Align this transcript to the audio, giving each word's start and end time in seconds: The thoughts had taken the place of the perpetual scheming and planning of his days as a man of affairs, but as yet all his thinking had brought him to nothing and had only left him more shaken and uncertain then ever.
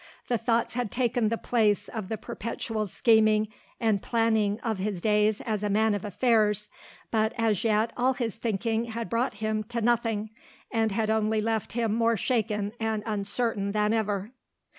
The 0.29 0.37
thoughts 0.39 0.73
had 0.73 0.89
taken 0.89 1.29
the 1.29 1.37
place 1.37 1.87
of 1.87 2.09
the 2.09 2.17
perpetual 2.17 2.87
scheming 2.87 3.49
and 3.79 4.01
planning 4.01 4.59
of 4.61 4.79
his 4.79 4.99
days 4.99 5.41
as 5.41 5.61
a 5.61 5.69
man 5.69 5.93
of 5.93 6.03
affairs, 6.03 6.71
but 7.11 7.33
as 7.37 7.63
yet 7.63 7.93
all 7.95 8.13
his 8.13 8.35
thinking 8.35 8.85
had 8.85 9.11
brought 9.11 9.35
him 9.35 9.63
to 9.65 9.79
nothing 9.79 10.31
and 10.71 10.91
had 10.91 11.11
only 11.11 11.39
left 11.39 11.73
him 11.73 11.93
more 11.93 12.17
shaken 12.17 12.71
and 12.79 13.03
uncertain 13.05 13.73
then 13.73 13.93
ever. 13.93 14.31